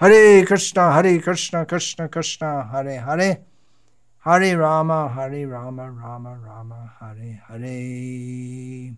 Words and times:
Hare 0.00 0.46
Krishna, 0.46 0.92
Hare 0.92 1.20
Krishna, 1.20 1.66
Krishna 1.66 2.08
Krishna, 2.08 2.68
Hare 2.70 3.00
Hare, 3.00 3.40
Hare 4.18 4.56
Rama, 4.56 5.08
Hare 5.08 5.44
Rama, 5.48 5.90
Rama 5.90 6.38
Rama, 6.38 6.92
Hare 7.00 7.42
Hare. 7.48 8.96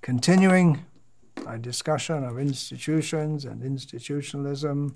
Continuing 0.00 0.82
my 1.44 1.58
discussion 1.58 2.24
of 2.24 2.38
institutions 2.38 3.44
and 3.44 3.62
institutionalism, 3.62 4.94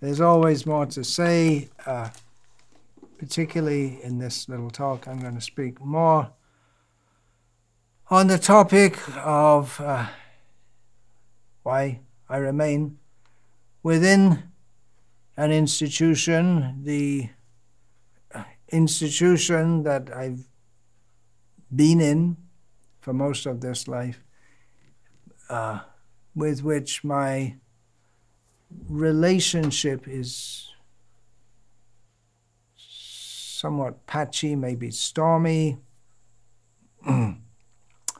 there's 0.00 0.20
always 0.20 0.66
more 0.66 0.84
to 0.84 1.02
say, 1.02 1.70
uh, 1.86 2.10
particularly 3.16 3.98
in 4.02 4.18
this 4.18 4.46
little 4.46 4.68
talk. 4.68 5.08
I'm 5.08 5.20
going 5.20 5.36
to 5.36 5.40
speak 5.40 5.80
more 5.80 6.30
on 8.10 8.26
the 8.26 8.38
topic 8.38 8.98
of 9.16 9.80
uh, 9.80 10.08
why 11.62 12.00
I 12.28 12.36
remain 12.36 12.98
within 13.82 14.44
an 15.36 15.50
institution, 15.50 16.82
the 16.82 17.30
institution 18.68 19.82
that 19.82 20.10
I've 20.14 20.48
been 21.74 22.00
in 22.00 22.36
for 23.00 23.12
most 23.12 23.46
of 23.46 23.60
this 23.60 23.88
life, 23.88 24.22
uh, 25.48 25.80
with 26.34 26.62
which 26.62 27.04
my 27.04 27.56
relationship 28.88 30.06
is 30.08 30.68
somewhat 32.76 34.06
patchy, 34.06 34.56
maybe 34.56 34.90
stormy. 34.90 35.78
A 37.06 37.34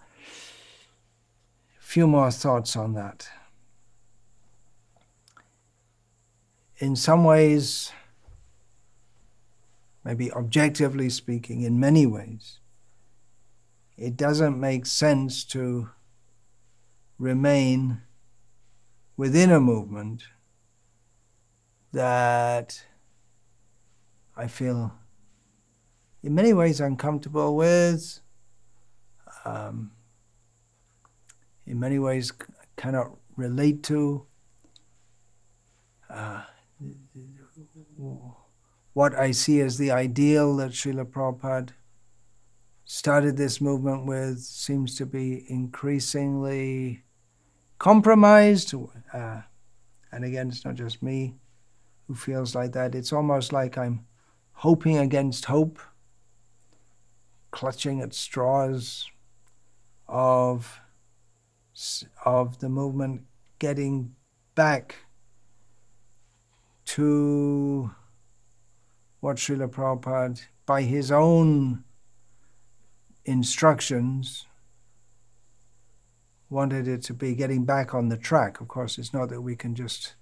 few 1.79 2.07
more 2.07 2.31
thoughts 2.31 2.77
on 2.77 2.95
that. 2.95 3.29
In 6.83 6.97
some 6.97 7.23
ways, 7.23 7.93
maybe 10.03 10.33
objectively 10.33 11.09
speaking, 11.09 11.63
in 11.63 11.79
many 11.79 12.07
ways, 12.07 12.59
it 13.97 14.17
doesn't 14.17 14.59
make 14.59 14.85
sense 14.85 15.45
to 15.45 15.91
remain 17.21 18.03
within 19.17 19.53
a 19.53 19.61
movement 19.61 20.25
that 21.93 22.85
I 24.37 24.49
feel 24.49 24.93
in 26.25 26.35
many 26.35 26.53
ways 26.53 26.81
uncomfortable 26.81 27.55
with, 27.55 28.19
um, 29.45 29.93
in 31.65 31.79
many 31.79 32.01
ways 32.01 32.33
cannot 32.75 33.13
relate 33.37 33.85
to. 33.85 34.27
Uh, 36.11 36.43
what 38.93 39.15
I 39.15 39.31
see 39.31 39.61
as 39.61 39.79
the 39.79 39.91
ideal 39.91 40.57
that 40.57 40.73
Srila 40.73 41.07
Prabhupada 41.07 41.71
started 42.85 43.37
this 43.37 43.61
movement 43.61 44.07
with 44.07 44.41
seems 44.41 44.97
to 44.97 45.07
be 45.07 45.45
increasingly 45.49 47.05
compromised. 47.79 48.75
Uh, 49.13 49.43
and 50.11 50.25
again, 50.25 50.49
it's 50.49 50.65
not 50.65 50.75
just 50.75 51.03
me 51.03 51.37
who 52.07 52.15
feels 52.15 52.55
like 52.55 52.73
that. 52.73 52.95
It's 52.95 53.13
almost 53.13 53.53
like 53.53 53.79
I'm 53.79 54.05
hoping 54.53 54.99
against 54.99 55.47
hope, 55.47 55.79
clutching 57.51 58.03
at 58.03 58.13
straws 58.13 59.09
of, 60.07 60.81
of 62.25 62.59
the 62.59 62.69
movement 62.69 63.23
getting 63.59 64.15
back 64.55 64.97
to 66.93 67.91
what 69.21 69.39
Srila 69.39 69.69
Prabhupada, 69.69 70.43
by 70.67 70.83
his 70.83 71.11
own 71.11 71.85
instructions, 73.25 74.47
wanted 76.51 76.87
it 76.87 77.01
to 77.05 77.15
be 77.15 77.35
getting 77.35 77.65
back 77.65 77.95
on 77.95 78.11
the 78.11 78.19
track. 78.19 78.61
Of 78.61 78.69
course, 78.69 78.99
it's 78.99 79.15
not 79.15 79.31
that 79.31 79.41
we 79.41 79.57
can 79.57 79.75
just 79.75 80.17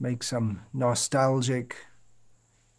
make 0.00 0.22
some 0.22 0.62
nostalgic 0.72 1.76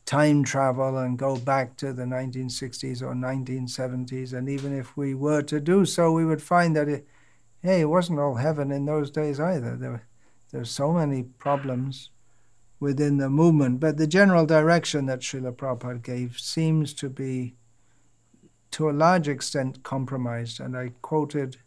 time 0.07 0.43
travel 0.43 0.97
and 0.97 1.19
go 1.19 1.37
back 1.37 1.77
to 1.77 1.93
the 1.93 2.05
1960s 2.05 3.03
or 3.03 3.13
1970s. 3.13 4.33
And 4.33 4.49
even 4.49 4.75
if 4.75 4.97
we 4.97 5.13
were 5.13 5.43
to 5.43 5.59
do 5.59 5.85
so, 5.85 6.11
we 6.11 6.25
would 6.25 6.41
find 6.41 6.75
that 6.75 6.89
it, 6.89 7.07
hey, 7.61 7.81
it 7.81 7.89
wasn't 7.89 8.17
all 8.19 8.33
heaven 8.33 8.71
in 8.71 8.87
those 8.87 9.11
days 9.11 9.39
either. 9.39 9.77
There, 9.77 10.07
there's 10.51 10.71
so 10.71 10.91
many 10.91 11.21
problems 11.21 12.09
within 12.79 13.17
the 13.17 13.29
movement. 13.29 13.79
But 13.79 13.97
the 13.97 14.07
general 14.07 14.45
direction 14.45 15.05
that 15.05 15.21
Srila 15.21 15.55
Prabhupada 15.55 16.01
gave 16.01 16.39
seems 16.39 16.93
to 16.95 17.09
be, 17.09 17.55
to 18.71 18.89
a 18.89 18.91
large 18.91 19.27
extent, 19.27 19.83
compromised. 19.83 20.59
And 20.59 20.77
I 20.77 20.91
quoted 21.01 21.57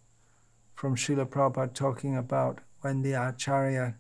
from 0.75 0.97
Srila 0.97 1.27
Prabhupada 1.27 1.75
talking 1.75 2.17
about 2.17 2.61
when 2.81 3.03
the 3.03 3.13
Acharya 3.13 3.97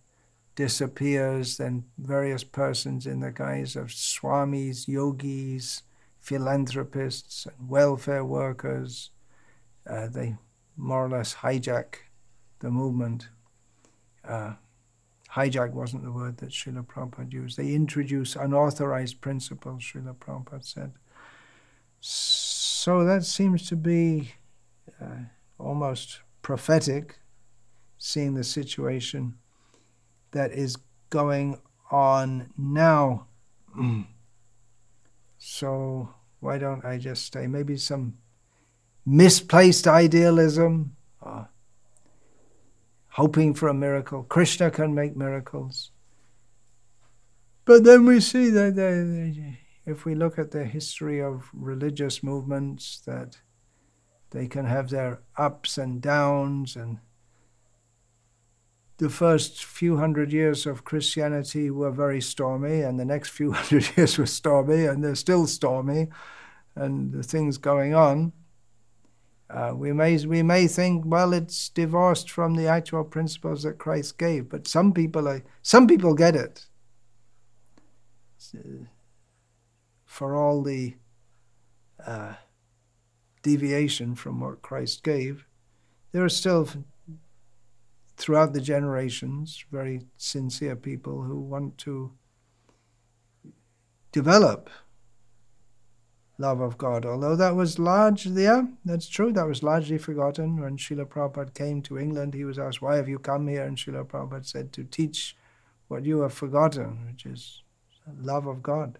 disappears, 0.54 1.56
then 1.56 1.84
various 1.98 2.42
persons 2.44 3.06
in 3.06 3.20
the 3.20 3.30
guise 3.30 3.76
of 3.76 3.86
swamis, 3.88 4.88
yogis, 4.88 5.82
philanthropists, 6.20 7.46
and 7.46 7.68
welfare 7.68 8.24
workers, 8.24 9.10
uh, 9.88 10.08
they 10.08 10.36
more 10.76 11.06
or 11.06 11.08
less 11.08 11.36
hijack 11.36 11.94
the 12.58 12.70
movement. 12.70 13.28
Uh, 14.26 14.54
hijack 15.38 15.72
wasn't 15.72 16.04
the 16.04 16.12
word 16.12 16.38
that 16.38 16.50
Srila 16.50 16.84
Prabhupada 16.86 17.32
used. 17.32 17.56
They 17.56 17.72
introduce 17.72 18.34
unauthorized 18.34 19.20
principles, 19.20 19.82
Srila 19.82 20.16
Prabhupada 20.16 20.64
said. 20.64 20.92
So 22.00 23.04
that 23.04 23.24
seems 23.24 23.68
to 23.68 23.76
be 23.76 24.32
uh, 25.00 25.26
almost 25.58 26.20
prophetic, 26.42 27.18
seeing 27.98 28.34
the 28.34 28.44
situation 28.44 29.34
that 30.32 30.52
is 30.52 30.76
going 31.10 31.60
on 31.90 32.50
now. 32.56 33.26
so 35.38 36.14
why 36.40 36.58
don't 36.58 36.84
I 36.84 36.98
just 36.98 37.32
say 37.32 37.46
maybe 37.46 37.76
some 37.76 38.14
misplaced 39.04 39.86
idealism? 39.86 40.96
Uh, 41.24 41.44
hoping 43.18 43.52
for 43.52 43.66
a 43.66 43.74
miracle. 43.74 44.22
Krishna 44.22 44.70
can 44.70 44.94
make 44.94 45.16
miracles. 45.16 45.90
But 47.64 47.82
then 47.82 48.06
we 48.06 48.20
see 48.20 48.48
that 48.50 48.76
they, 48.76 49.58
if 49.84 50.04
we 50.04 50.14
look 50.14 50.38
at 50.38 50.52
the 50.52 50.64
history 50.64 51.20
of 51.20 51.50
religious 51.52 52.22
movements, 52.22 53.00
that 53.06 53.38
they 54.30 54.46
can 54.46 54.66
have 54.66 54.90
their 54.90 55.20
ups 55.36 55.78
and 55.78 56.00
downs, 56.00 56.76
and 56.76 56.98
the 58.98 59.10
first 59.10 59.64
few 59.64 59.96
hundred 59.96 60.32
years 60.32 60.64
of 60.64 60.84
Christianity 60.84 61.72
were 61.72 61.90
very 61.90 62.20
stormy, 62.20 62.82
and 62.82 63.00
the 63.00 63.04
next 63.04 63.30
few 63.30 63.50
hundred 63.58 63.96
years 63.96 64.16
were 64.16 64.26
stormy, 64.26 64.84
and 64.84 65.02
they're 65.02 65.16
still 65.16 65.48
stormy, 65.48 66.06
and 66.76 67.12
the 67.12 67.24
things 67.24 67.58
going 67.58 67.94
on. 67.94 68.32
Uh, 69.50 69.72
we 69.74 69.92
may 69.92 70.24
we 70.26 70.42
may 70.42 70.66
think, 70.66 71.04
well, 71.06 71.32
it's 71.32 71.70
divorced 71.70 72.30
from 72.30 72.54
the 72.54 72.66
actual 72.66 73.02
principles 73.02 73.62
that 73.62 73.78
Christ 73.78 74.18
gave, 74.18 74.48
but 74.48 74.68
some 74.68 74.92
people 74.92 75.26
are, 75.26 75.42
some 75.62 75.86
people 75.86 76.14
get 76.14 76.36
it. 76.36 76.66
for 80.04 80.36
all 80.36 80.62
the 80.62 80.94
uh, 82.04 82.34
deviation 83.42 84.14
from 84.14 84.40
what 84.40 84.62
Christ 84.62 85.02
gave, 85.02 85.46
there 86.12 86.24
are 86.24 86.28
still, 86.28 86.68
throughout 88.16 88.52
the 88.52 88.60
generations, 88.60 89.64
very 89.70 90.02
sincere 90.16 90.76
people 90.76 91.22
who 91.22 91.40
want 91.40 91.78
to 91.78 92.12
develop 94.12 94.68
love 96.38 96.60
of 96.60 96.78
God. 96.78 97.04
Although 97.04 97.36
that 97.36 97.56
was 97.56 97.78
largely, 97.78 98.44
yeah, 98.44 98.62
that's 98.84 99.08
true, 99.08 99.32
that 99.32 99.46
was 99.46 99.62
largely 99.62 99.98
forgotten. 99.98 100.60
When 100.60 100.76
Srila 100.76 101.06
Prabhupada 101.06 101.52
came 101.52 101.82
to 101.82 101.98
England, 101.98 102.34
he 102.34 102.44
was 102.44 102.58
asked, 102.58 102.80
Why 102.80 102.96
have 102.96 103.08
you 103.08 103.18
come 103.18 103.48
here? 103.48 103.64
And 103.64 103.76
Srila 103.76 104.06
Prabhupada 104.06 104.46
said, 104.46 104.72
To 104.72 104.84
teach 104.84 105.36
what 105.88 106.04
you 106.04 106.20
have 106.20 106.32
forgotten, 106.32 107.06
which 107.06 107.26
is 107.26 107.62
love 108.20 108.46
of 108.46 108.62
God. 108.62 108.98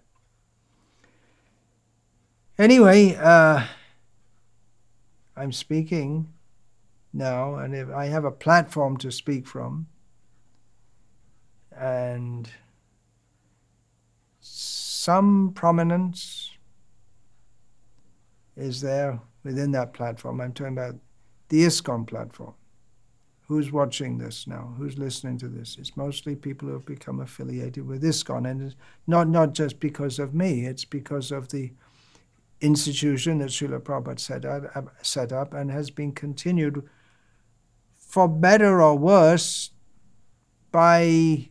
Anyway, 2.59 3.15
uh, 3.15 3.65
I'm 5.37 5.53
speaking 5.53 6.33
now, 7.13 7.55
and 7.55 7.75
if 7.75 7.89
I 7.91 8.07
have 8.07 8.25
a 8.25 8.33
platform 8.33 8.97
to 8.99 9.13
speak 9.13 9.47
from, 9.47 9.87
and 11.71 12.51
some 14.41 15.53
prominence 15.55 16.48
is 18.59 18.81
there 18.81 19.21
within 19.45 19.71
that 19.73 19.93
platform. 19.93 20.41
I'm 20.41 20.53
talking 20.53 20.73
about 20.75 20.97
the 21.49 21.65
ISKCON 21.65 22.07
platform, 22.07 22.55
who's 23.47 23.73
watching 23.73 24.19
this 24.19 24.47
now? 24.47 24.75
Who's 24.77 24.99
listening 24.99 25.39
to 25.39 25.49
this? 25.49 25.77
It's 25.79 25.97
mostly 25.97 26.37
people 26.37 26.69
who 26.69 26.75
have 26.75 26.85
become 26.85 27.21
affiliated 27.21 27.87
with 27.87 28.03
ISKCON, 28.03 28.51
and 28.51 28.63
it's 28.63 28.77
not 29.07 29.29
not 29.29 29.55
just 29.55 29.81
because 29.81 30.19
of 30.19 30.35
me. 30.35 30.67
It's 30.67 30.85
because 30.85 31.31
of 31.31 31.49
the 31.49 31.73
institution 32.61 33.39
that 33.39 33.51
Srila 33.51 33.81
Prabhupada 33.81 34.19
set 34.19 34.45
up, 34.45 34.65
uh, 34.75 34.83
set 35.03 35.33
up 35.33 35.55
and 35.55 35.71
has 35.71 35.91
been 35.91 36.13
continued 36.13 36.87
for 37.97 38.29
better 38.29 38.83
or 38.83 38.99
worse 38.99 39.71
by 40.73 41.49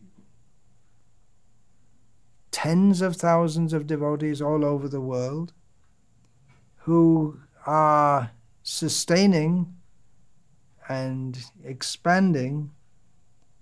tens 2.50 3.00
of 3.00 3.16
thousands 3.16 3.72
of 3.72 3.86
devotees 3.86 4.42
all 4.42 4.64
over 4.64 4.88
the 4.88 5.00
world 5.00 5.52
who 6.88 7.38
are 7.66 8.30
sustaining 8.62 9.74
and 10.88 11.38
expanding 11.62 12.70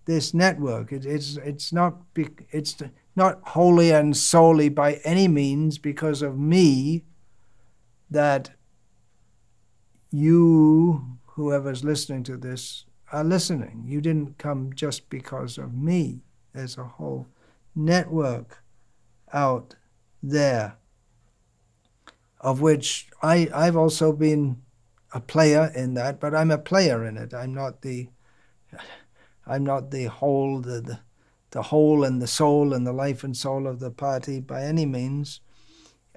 this 0.04 0.32
network. 0.32 0.92
It, 0.92 1.04
it's 1.04 1.36
it's 1.38 1.72
not 1.72 1.96
it's 2.14 2.76
not 3.16 3.40
wholly 3.42 3.90
and 3.90 4.16
solely 4.16 4.68
by 4.68 5.00
any 5.02 5.26
means 5.26 5.76
because 5.78 6.22
of 6.22 6.38
me 6.38 7.02
that 8.08 8.50
you, 10.12 11.18
whoever's 11.34 11.82
listening 11.82 12.22
to 12.22 12.36
this, 12.36 12.84
are 13.10 13.24
listening. 13.24 13.82
You 13.88 14.00
didn't 14.00 14.38
come 14.38 14.72
just 14.72 15.10
because 15.10 15.58
of 15.58 15.74
me. 15.74 16.20
There's 16.52 16.78
a 16.78 16.84
whole 16.84 17.26
network 17.74 18.62
out 19.32 19.74
there 20.22 20.76
of 22.46 22.60
which 22.60 23.08
I, 23.24 23.48
I've 23.52 23.76
also 23.76 24.12
been 24.12 24.62
a 25.12 25.20
player 25.20 25.72
in 25.74 25.94
that, 25.94 26.20
but 26.20 26.32
I'm 26.32 26.52
a 26.52 26.58
player 26.58 27.04
in 27.04 27.16
it. 27.16 27.34
I'm 27.34 27.52
not 27.52 27.82
the 27.82 28.06
I'm 29.48 29.64
not 29.64 29.90
the 29.90 30.04
whole 30.04 30.60
the, 30.60 30.80
the, 30.80 31.00
the 31.50 31.62
whole 31.62 32.04
and 32.04 32.22
the 32.22 32.28
soul 32.28 32.72
and 32.72 32.86
the 32.86 32.92
life 32.92 33.24
and 33.24 33.36
soul 33.36 33.66
of 33.66 33.80
the 33.80 33.90
party 33.90 34.38
by 34.38 34.62
any 34.62 34.86
means. 34.86 35.40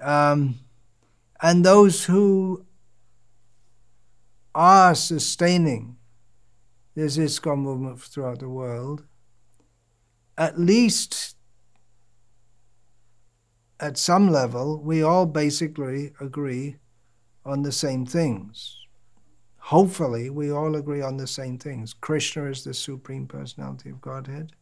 Um, 0.00 0.60
and 1.42 1.64
those 1.64 2.04
who 2.04 2.64
are 4.54 4.94
sustaining 4.94 5.96
this 6.94 7.16
ISKCON 7.16 7.58
movement 7.58 8.00
throughout 8.02 8.38
the 8.38 8.48
world, 8.48 9.02
at 10.38 10.60
least 10.60 11.34
at 13.80 13.96
some 13.96 14.30
level, 14.30 14.78
we 14.78 15.02
all 15.02 15.26
basically 15.26 16.12
agree 16.20 16.76
on 17.44 17.62
the 17.62 17.72
same 17.72 18.04
things. 18.04 18.76
Hopefully, 19.56 20.30
we 20.30 20.50
all 20.50 20.76
agree 20.76 21.02
on 21.02 21.16
the 21.16 21.26
same 21.26 21.58
things. 21.58 21.94
Krishna 21.94 22.44
is 22.44 22.64
the 22.64 22.74
Supreme 22.74 23.26
Personality 23.26 23.90
of 23.90 24.00
Godhead. 24.00 24.52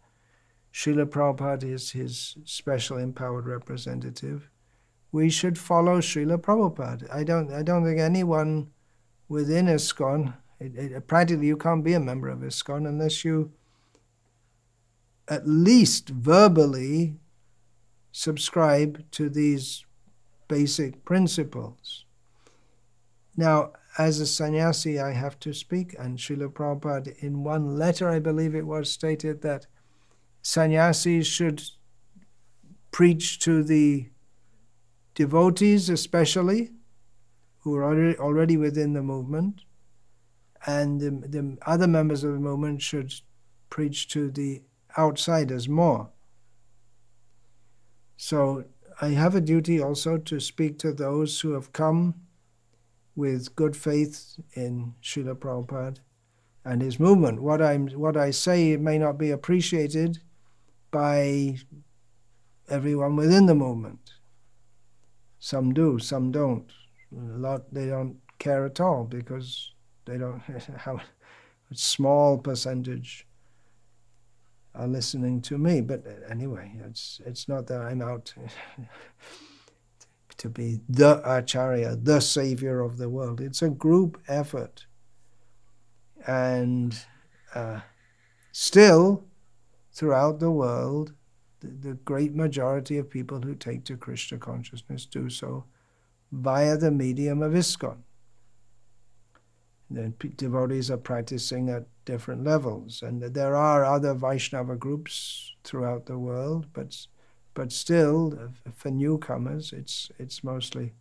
Srila 0.73 1.07
Prabhupada 1.07 1.65
is 1.65 1.91
his 1.91 2.37
special 2.45 2.99
empowered 2.99 3.47
representative. 3.47 4.49
We 5.11 5.31
should 5.31 5.59
follow 5.59 5.99
Srila 5.99 6.39
Prabhupada. 6.39 7.13
I 7.13 7.25
don't, 7.25 7.53
I 7.53 7.63
don't 7.63 7.85
think 7.85 7.99
anyone 7.99 8.71
within 9.29 9.67
ISKCON, 9.67 10.35
it, 10.61 10.77
it, 10.77 11.07
practically 11.07 11.47
you 11.47 11.57
can't 11.57 11.85
be 11.85 11.95
a 11.95 12.01
member 12.01 12.29
of 12.29 12.41
ISKCON 12.41 12.87
unless 12.87 13.25
you 13.25 13.53
at 15.27 15.49
least 15.49 16.09
verbally 16.09 17.17
subscribe 18.13 19.11
to 19.13 19.29
these 19.29 19.85
basic 20.49 21.05
principles. 21.05 22.05
Now, 23.37 23.73
as 23.99 24.21
a 24.21 24.27
sannyasi, 24.27 24.99
I 24.99 25.13
have 25.13 25.39
to 25.41 25.53
speak, 25.53 25.95
and 25.99 26.19
Srila 26.19 26.53
Prabhupada, 26.53 27.17
in 27.19 27.45
one 27.45 27.77
letter, 27.77 28.09
I 28.09 28.19
believe 28.19 28.55
it 28.55 28.67
was, 28.67 28.91
stated 28.91 29.43
that 29.43 29.67
sannyasis 30.43 31.27
should 31.27 31.63
preach 32.91 33.39
to 33.41 33.63
the 33.63 34.09
devotees, 35.15 35.89
especially, 35.89 36.71
who 37.61 37.77
are 37.77 38.15
already, 38.19 38.57
within 38.57 38.93
the 38.93 39.03
movement, 39.03 39.63
and 40.67 41.01
the, 41.01 41.11
the 41.11 41.59
other 41.67 41.87
members 41.87 42.25
of 42.25 42.33
the 42.33 42.39
movement 42.39 42.83
should 42.83 43.13
preach 43.69 44.09
to 44.09 44.31
the 44.31 44.63
outsiders 44.97 45.69
more. 45.69 46.11
So 48.21 48.65
I 49.01 49.11
have 49.11 49.37
a 49.37 49.41
duty 49.41 49.81
also 49.81 50.19
to 50.19 50.41
speak 50.41 50.81
to 50.81 50.93
those 50.93 51.41
who 51.41 51.53
have 51.53 51.73
come 51.73 52.15
with 53.15 53.55
good 53.55 53.77
faith 53.77 54.41
in 54.55 54.95
Srila 55.01 55.37
Prabhupada 55.37 55.99
and 56.65 56.83
his 56.83 56.99
movement. 56.99 57.41
What, 57.41 57.63
I'm, 57.63 57.87
what 57.91 58.17
I 58.17 58.33
say 58.33 58.77
may 58.77 58.99
not 58.99 59.19
be 59.19 59.31
appreciated 59.31 60.19
by 60.91 61.59
everyone 62.69 63.15
within 63.15 63.47
the 63.47 63.55
movement. 63.55 64.11
Some 65.39 65.73
do, 65.73 66.01
some 66.01 66.33
don't. 66.33 66.69
A 67.17 67.39
lot 67.39 67.73
they 67.73 67.87
don't 67.87 68.17
care 68.41 68.67
at 68.67 68.81
all 68.81 69.05
because 69.05 69.73
they 70.07 70.19
don't 70.19 70.41
have 70.77 70.97
a 71.71 71.75
small 71.75 72.37
percentage 72.37 73.28
are 74.79 74.87
listening 74.87 75.43
to 75.43 75.59
me. 75.59 75.81
But 75.81 76.05
anyway, 76.31 76.73
it's 76.87 77.21
it's 77.27 77.49
not 77.49 77.67
that 77.67 77.83
I'm 77.83 78.01
out 78.01 78.33
to 80.39 80.49
be 80.49 80.81
the 80.89 81.21
acharya, 81.29 81.97
the 81.97 82.21
savior 82.21 82.81
of 82.81 82.97
the 82.97 83.11
world. 83.11 83.41
It's 83.41 83.61
a 83.61 83.69
group 83.69 84.23
effort, 84.29 84.87
and 86.27 86.99
uh, 87.55 87.81
still, 88.53 89.25
throughout 89.93 90.39
the 90.39 90.53
world, 90.53 91.13
the, 91.61 91.67
the 91.67 91.95
great 91.95 92.35
majority 92.35 92.99
of 92.99 93.11
people 93.11 93.41
who 93.41 93.55
take 93.55 93.85
to 93.85 93.97
Krishna 93.97 94.39
consciousness 94.39 95.05
do 95.05 95.29
so 95.29 95.65
via 96.31 96.77
the 96.77 96.91
medium 96.91 97.43
of 97.43 97.53
ISKCON. 97.53 97.99
The 99.91 100.13
devotees 100.37 100.91
are 100.91 100.99
practicing 100.99 101.71
at 101.71 101.87
different 102.09 102.43
levels. 102.43 103.03
And 103.03 103.23
there 103.23 103.55
are 103.55 103.85
other 103.85 104.15
Vaishnava 104.15 104.77
groups 104.77 105.55
throughout 105.63 106.07
the 106.07 106.19
world, 106.19 106.67
but 106.73 107.07
but 107.53 107.71
still, 107.71 108.53
for 108.75 108.91
newcomers, 108.91 109.73
it's 109.73 110.11
it's 110.19 110.43
mostly 110.43 110.95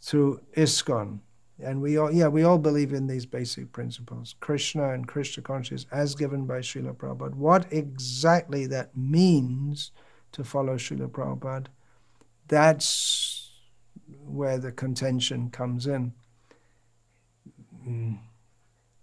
through 0.00 0.40
ISKCON. 0.56 1.20
And 1.62 1.80
we 1.80 1.96
all, 1.96 2.12
yeah, 2.12 2.28
we 2.28 2.42
all 2.42 2.58
believe 2.58 2.92
in 2.92 3.06
these 3.06 3.24
basic 3.24 3.72
principles, 3.72 4.34
Krishna 4.40 4.92
and 4.94 5.06
Krishna 5.06 5.42
consciousness 5.42 5.86
as 5.92 6.14
given 6.14 6.44
by 6.44 6.58
Srila 6.58 6.94
Prabhupada. 6.96 7.34
What 7.34 7.72
exactly 7.72 8.66
that 8.66 8.96
means 8.96 9.92
to 10.32 10.44
follow 10.44 10.76
Srila 10.76 11.08
Prabhupada, 11.08 11.68
that's 12.48 13.52
where 14.26 14.58
the 14.58 14.72
contention 14.72 15.50
comes 15.50 15.86
in. 15.86 16.12
Mm 17.88 18.18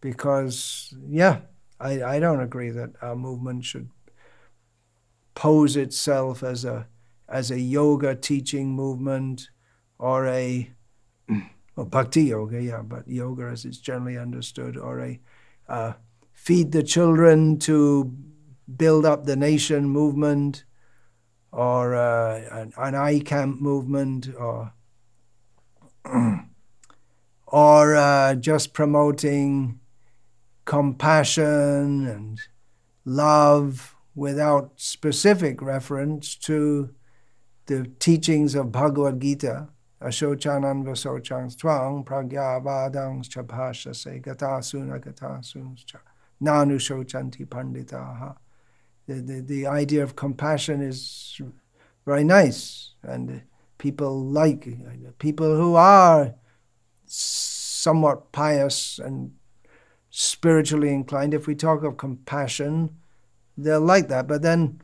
because, 0.03 0.93
yeah, 1.07 1.39
I, 1.79 2.03
I 2.03 2.19
don't 2.19 2.41
agree 2.41 2.71
that 2.71 2.89
our 3.01 3.15
movement 3.15 3.63
should 3.63 3.89
pose 5.33 5.77
itself 5.77 6.43
as 6.43 6.65
a 6.65 6.87
as 7.29 7.49
a 7.49 7.59
yoga 7.59 8.13
teaching 8.13 8.71
movement 8.73 9.47
or 9.97 10.27
a 10.27 10.69
well, 11.77 11.85
bhakti 11.85 12.23
yoga, 12.23 12.61
yeah, 12.61 12.81
but 12.81 13.07
yoga 13.07 13.45
as 13.45 13.63
it's 13.63 13.77
generally 13.77 14.17
understood, 14.17 14.75
or 14.75 14.99
a 14.99 15.21
uh, 15.69 15.93
feed 16.33 16.73
the 16.73 16.83
children 16.83 17.57
to 17.59 18.13
build 18.75 19.05
up 19.05 19.23
the 19.23 19.37
nation 19.37 19.87
movement, 19.87 20.65
or 21.53 21.95
uh, 21.95 22.41
an, 22.51 22.73
an 22.75 22.93
eye 22.93 23.21
camp 23.21 23.61
movement, 23.61 24.27
or 24.37 24.73
or 27.47 27.95
uh, 27.95 28.35
just 28.35 28.73
promoting 28.73 29.79
compassion 30.65 32.07
and 32.07 32.39
love 33.05 33.95
without 34.15 34.71
specific 34.75 35.61
reference 35.61 36.35
to 36.35 36.93
the 37.65 37.89
teachings 37.99 38.55
of 38.55 38.71
Bhagavad 38.71 39.19
Gita, 39.19 39.69
Ashochanan 40.01 40.83
Vasochang 40.83 41.57
Twang 41.57 42.03
Pragyavadang 42.03 43.27
Chapashase 43.27 44.21
Gatasuna 44.21 44.99
Gatasun 44.99 45.77
Nanu 46.41 46.75
Shochanti 46.75 47.45
Panditaha. 47.45 48.35
The, 49.07 49.15
the, 49.15 49.41
the 49.41 49.67
idea 49.67 50.03
of 50.03 50.15
compassion 50.15 50.81
is 50.81 51.39
very 52.05 52.23
nice, 52.23 52.91
and 53.01 53.43
people 53.77 54.25
like 54.25 54.67
people 55.19 55.55
who 55.55 55.75
are 55.75 56.35
somewhat 57.05 58.31
pious 58.31 58.99
and 58.99 59.31
spiritually 60.15 60.93
inclined, 60.93 61.33
if 61.33 61.47
we 61.47 61.55
talk 61.55 61.83
of 61.83 61.97
compassion, 61.97 62.95
they'll 63.57 63.81
like 63.81 64.09
that. 64.09 64.27
But 64.27 64.43
then 64.43 64.79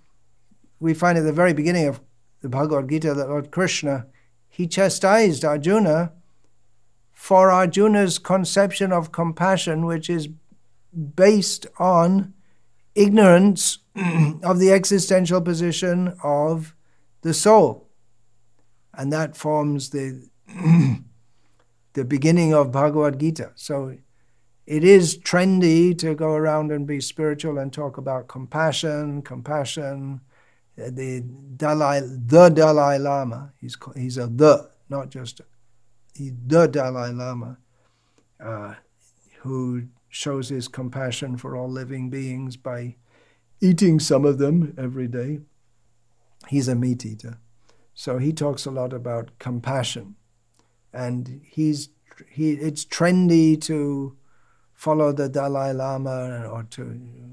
we 0.80 0.96
find 0.96 1.20
at 1.20 1.24
the 1.24 1.32
very 1.32 1.54
beginning 1.54 1.86
of 1.86 2.02
the 2.42 2.50
Bhagavad 2.50 2.90
Gita 2.90 3.14
that 3.14 3.30
Lord 3.30 3.52
Krishna, 3.52 4.08
he 4.48 4.66
chastised 4.66 5.46
Arjuna 5.46 6.14
for 7.14 7.52
Arjuna's 7.52 8.18
conception 8.18 8.92
of 8.92 9.12
compassion, 9.12 9.86
which 9.86 10.10
is 10.10 10.30
based 11.16 11.68
on 11.78 12.34
ignorance 12.96 13.78
of 14.44 14.58
the 14.58 14.72
existential 14.72 15.42
position 15.42 16.16
of 16.24 16.74
the 17.22 17.36
soul. 17.36 17.88
And 18.96 19.14
that 19.14 19.38
forms 19.38 19.92
the, 19.92 20.28
the 21.94 22.04
beginning 22.04 22.52
of 22.52 22.72
Bhagavad 22.72 23.20
Gita. 23.20 23.52
So 23.54 23.96
it 24.70 24.84
is 24.84 25.18
trendy 25.18 25.98
to 25.98 26.14
go 26.14 26.34
around 26.34 26.72
and 26.72 26.86
be 26.86 27.02
spiritual 27.02 27.58
and 27.58 27.74
talk 27.74 27.98
about 27.98 28.28
compassion, 28.28 29.24
compassion. 29.24 30.22
The 30.78 31.22
Dalai, 31.58 32.02
the 32.02 32.50
Dalai 32.50 33.00
Lama, 33.00 33.52
he's, 33.60 33.76
he's 33.96 34.20
a 34.20 34.28
the, 34.28 34.70
not 34.88 35.10
just 35.10 35.40
a, 35.40 35.46
he, 36.14 36.34
the 36.46 36.68
Dalai 36.68 37.12
Lama, 37.12 37.58
uh, 38.40 38.76
who 39.40 39.88
shows 40.08 40.50
his 40.50 40.68
compassion 40.68 41.36
for 41.36 41.58
all 41.58 41.68
living 41.68 42.12
beings 42.12 42.56
by 42.56 42.96
eating 43.60 44.00
some 44.00 44.24
of 44.24 44.38
them 44.38 44.76
every 44.78 45.08
day. 45.08 45.40
He's 46.48 46.68
a 46.68 46.76
meat 46.76 47.04
eater. 47.08 47.40
So 47.96 48.20
he 48.20 48.34
talks 48.34 48.68
a 48.68 48.72
lot 48.72 48.94
about 48.94 49.32
compassion. 49.40 50.16
And 50.94 51.42
he's 51.44 51.90
he 52.30 52.52
it's 52.52 52.86
trendy 52.86 53.60
to 53.64 54.16
follow 54.80 55.12
the 55.12 55.28
Dalai 55.28 55.74
Lama 55.74 56.48
or 56.48 56.64
to 56.64 56.84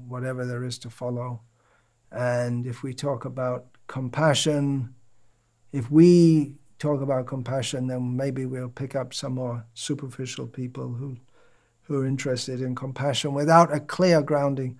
whatever 0.05 0.45
there 0.45 0.65
is 0.65 0.77
to 0.79 0.89
follow. 0.89 1.39
And 2.11 2.65
if 2.65 2.83
we 2.83 2.93
talk 2.93 3.23
about 3.23 3.67
compassion, 3.87 4.93
if 5.71 5.89
we 5.89 6.55
talk 6.77 6.99
about 7.01 7.25
compassion, 7.25 7.87
then 7.87 8.17
maybe 8.17 8.45
we'll 8.45 8.67
pick 8.67 8.97
up 8.97 9.13
some 9.13 9.35
more 9.35 9.65
superficial 9.73 10.45
people 10.45 10.89
who 10.89 11.15
who 11.83 12.01
are 12.01 12.05
interested 12.05 12.59
in 12.59 12.75
compassion 12.75 13.33
without 13.33 13.73
a 13.73 13.79
clear 13.79 14.21
grounding 14.21 14.77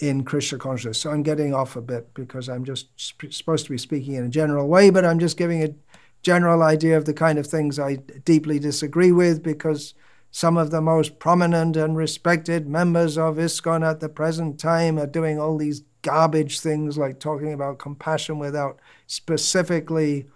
in 0.00 0.22
Krishna 0.22 0.58
consciousness. 0.58 0.98
So 0.98 1.10
I'm 1.10 1.22
getting 1.22 1.54
off 1.54 1.76
a 1.76 1.80
bit 1.80 2.12
because 2.12 2.46
I'm 2.46 2.66
just 2.66 2.88
sp- 3.00 3.32
supposed 3.32 3.64
to 3.64 3.70
be 3.70 3.78
speaking 3.78 4.16
in 4.16 4.24
a 4.24 4.28
general 4.28 4.68
way, 4.68 4.90
but 4.90 5.06
I'm 5.06 5.18
just 5.18 5.38
giving 5.38 5.62
a 5.62 5.74
general 6.20 6.62
idea 6.62 6.98
of 6.98 7.06
the 7.06 7.14
kind 7.14 7.38
of 7.38 7.46
things 7.46 7.78
I 7.78 7.96
deeply 8.26 8.58
disagree 8.58 9.12
with 9.12 9.42
because 9.42 9.94
some 10.34 10.56
of 10.56 10.70
the 10.70 10.80
most 10.80 11.18
prominent 11.18 11.76
and 11.76 11.94
respected 11.94 12.66
members 12.66 13.18
of 13.18 13.36
ISKCON 13.36 13.88
at 13.88 14.00
the 14.00 14.08
present 14.08 14.58
time 14.58 14.98
are 14.98 15.06
doing 15.06 15.38
all 15.38 15.58
these 15.58 15.82
garbage 16.00 16.58
things 16.58 16.96
like 16.96 17.20
talking 17.20 17.52
about 17.52 17.78
compassion 17.78 18.38
without 18.38 18.80
specifically 19.06 20.26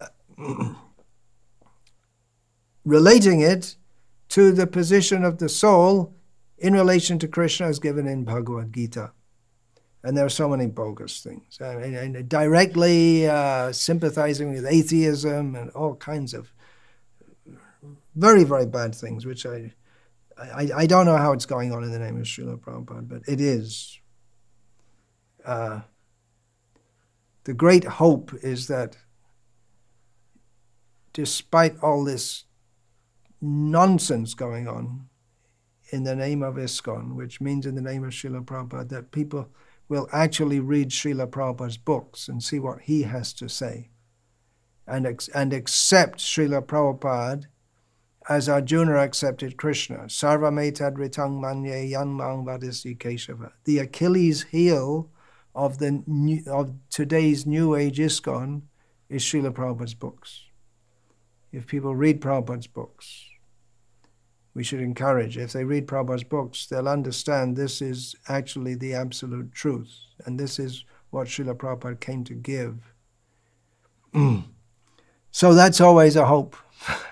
uh, 0.00 0.08
relating 2.84 3.40
it 3.40 3.76
to 4.28 4.50
the 4.50 4.66
position 4.66 5.24
of 5.24 5.38
the 5.38 5.48
soul 5.48 6.14
in 6.58 6.72
relation 6.72 7.16
to 7.20 7.28
Krishna 7.28 7.68
as 7.68 7.78
given 7.78 8.08
in 8.08 8.24
Bhagavad 8.24 8.72
Gita. 8.72 9.12
And 10.02 10.16
there 10.16 10.26
are 10.26 10.30
so 10.30 10.48
many 10.48 10.66
bogus 10.66 11.20
things. 11.20 11.58
and, 11.60 12.28
directly 12.28 13.28
uh, 13.28 13.70
sympathizing 13.70 14.52
with 14.52 14.66
atheism 14.66 15.54
and 15.54 15.70
all 15.70 15.94
kinds 15.94 16.34
of 16.34 16.52
very, 18.14 18.44
very 18.44 18.66
bad 18.66 18.94
things, 18.94 19.24
which 19.26 19.46
I, 19.46 19.72
I, 20.38 20.68
I 20.76 20.86
don't 20.86 21.06
know 21.06 21.16
how 21.16 21.32
it's 21.32 21.46
going 21.46 21.72
on 21.72 21.84
in 21.84 21.92
the 21.92 21.98
name 21.98 22.16
of 22.16 22.24
Srila 22.24 22.58
Prabhupada, 22.58 23.08
but 23.08 23.22
it 23.26 23.40
is. 23.40 23.98
Uh, 25.44 25.80
the 27.44 27.54
great 27.54 27.84
hope 27.84 28.32
is 28.42 28.68
that 28.68 28.96
despite 31.12 31.76
all 31.82 32.04
this 32.04 32.44
nonsense 33.40 34.34
going 34.34 34.68
on 34.68 35.08
in 35.90 36.04
the 36.04 36.14
name 36.14 36.42
of 36.42 36.54
ISKCON, 36.54 37.14
which 37.16 37.40
means 37.40 37.66
in 37.66 37.74
the 37.74 37.82
name 37.82 38.04
of 38.04 38.10
Srila 38.10 38.44
Prabhupada, 38.44 38.88
that 38.90 39.10
people 39.10 39.48
will 39.88 40.08
actually 40.12 40.60
read 40.60 40.90
Srila 40.90 41.26
Prabhupada's 41.26 41.76
books 41.76 42.28
and 42.28 42.42
see 42.42 42.58
what 42.58 42.82
he 42.82 43.02
has 43.02 43.32
to 43.34 43.48
say 43.48 43.90
and, 44.86 45.06
and 45.34 45.52
accept 45.52 46.18
Srila 46.18 46.62
Prabhupada 46.62 47.46
as 48.28 48.48
Arjuna 48.48 48.96
accepted 48.96 49.56
Krishna. 49.56 50.04
Sarvametad 50.06 50.96
ritang 50.96 51.40
manye 51.40 51.90
yanmang 51.90 52.44
vadisi 52.44 52.96
keshava. 52.96 53.52
The 53.64 53.78
Achilles 53.78 54.42
heel 54.42 55.10
of, 55.54 55.78
the 55.78 56.02
new, 56.06 56.42
of 56.46 56.74
today's 56.90 57.46
New 57.46 57.74
Age 57.74 57.98
ISKCON 57.98 58.62
is 59.08 59.22
Srila 59.22 59.52
Prabhupada's 59.52 59.94
books. 59.94 60.44
If 61.52 61.66
people 61.66 61.94
read 61.94 62.20
Prabhupada's 62.20 62.66
books, 62.66 63.26
we 64.54 64.64
should 64.64 64.80
encourage. 64.80 65.36
If 65.36 65.52
they 65.52 65.64
read 65.64 65.86
Prabhupada's 65.86 66.24
books, 66.24 66.66
they'll 66.66 66.88
understand 66.88 67.56
this 67.56 67.82
is 67.82 68.14
actually 68.28 68.74
the 68.74 68.94
absolute 68.94 69.52
truth, 69.52 69.92
and 70.24 70.38
this 70.38 70.58
is 70.58 70.84
what 71.10 71.26
Srila 71.28 71.56
Prabhupada 71.56 72.00
came 72.00 72.24
to 72.24 72.34
give. 72.34 72.94
so 75.30 75.54
that's 75.54 75.80
always 75.80 76.16
a 76.16 76.26
hope. 76.26 76.56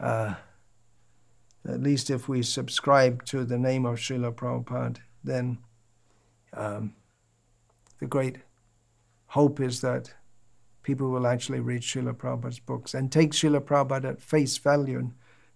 uh, 0.00 0.34
at 1.66 1.82
least 1.82 2.10
if 2.10 2.28
we 2.28 2.42
subscribe 2.42 3.24
to 3.26 3.44
the 3.44 3.58
name 3.58 3.86
of 3.86 3.98
Srila 3.98 4.34
Prabhupada, 4.34 4.98
then 5.22 5.58
um, 6.52 6.94
the 8.00 8.06
great 8.06 8.36
hope 9.26 9.60
is 9.60 9.80
that 9.80 10.12
people 10.82 11.10
will 11.10 11.26
actually 11.26 11.60
read 11.60 11.82
Srila 11.82 12.14
Prabhupada's 12.14 12.58
books 12.58 12.94
and 12.94 13.10
take 13.10 13.32
Srila 13.32 13.60
Prabhupada 13.60 14.10
at 14.10 14.22
face 14.22 14.58
value 14.58 14.98
and 14.98 15.14